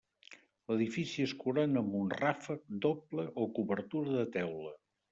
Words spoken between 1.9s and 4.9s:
un ràfec doble o cobertura de teula.